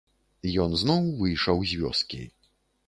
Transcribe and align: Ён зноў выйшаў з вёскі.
Ён 0.63 0.71
зноў 0.83 1.03
выйшаў 1.21 1.57
з 1.75 1.81
вёскі. 1.85 2.23